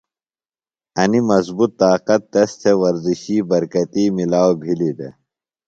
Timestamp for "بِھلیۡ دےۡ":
4.61-5.13